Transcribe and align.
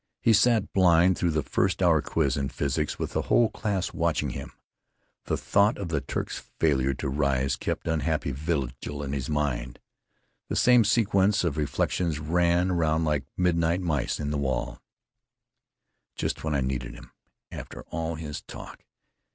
He 0.19 0.33
sat 0.33 0.73
blind 0.73 1.15
through 1.15 1.29
the 1.29 1.43
first 1.43 1.83
hour 1.83 2.01
quiz 2.01 2.35
in 2.35 2.49
physics, 2.49 2.97
with 2.97 3.13
the 3.13 3.21
whole 3.29 3.49
class 3.49 3.93
watching 3.93 4.31
him. 4.31 4.51
The 5.25 5.37
thought 5.37 5.77
of 5.77 5.89
the 5.89 6.01
Turk's 6.01 6.39
failure 6.59 6.95
to 6.95 7.07
rise 7.07 7.55
kept 7.55 7.87
unhappy 7.87 8.31
vigil 8.31 9.03
in 9.03 9.13
his 9.13 9.29
mind. 9.29 9.79
The 10.47 10.55
same 10.55 10.85
sequence 10.85 11.43
of 11.43 11.55
reflections 11.55 12.17
ran 12.17 12.71
around 12.71 13.05
like 13.05 13.25
midnight 13.37 13.81
mice 13.81 14.19
in 14.19 14.31
the 14.31 14.39
wall: 14.39 14.81
"Just 16.15 16.43
when 16.43 16.55
I 16.55 16.61
needed 16.61 16.95
him.... 16.95 17.11
After 17.51 17.83
all 17.91 18.15
his 18.15 18.41
talk.... 18.41 18.83